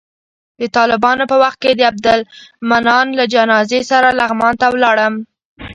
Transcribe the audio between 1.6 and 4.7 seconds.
کې د عبدالمنان له جنازې سره لغمان ته